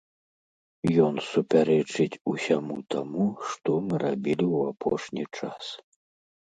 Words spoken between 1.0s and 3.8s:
Ён супярэчыць усяму таму, што